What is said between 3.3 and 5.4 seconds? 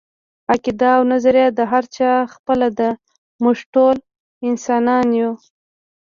موږ ټول انسانان يو